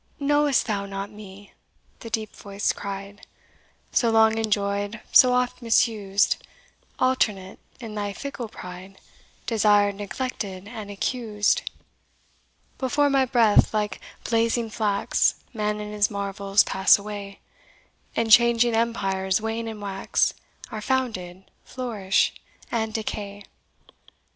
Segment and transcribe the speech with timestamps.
[0.19, 1.53] "Know'st thou not me!"
[1.99, 3.23] the Deep Voice cried,
[3.91, 6.37] "So long enjoyed, so oft misused
[6.97, 8.97] Alternate, in thy fickle pride,
[9.45, 11.61] Desired, neglected, and accused?
[12.79, 17.39] "Before my breath, like, blazing flax, Man and his marvels pass away;
[18.15, 20.33] And changing empires wane and wax,
[20.71, 22.33] Are founded, flourish
[22.71, 23.43] and decay.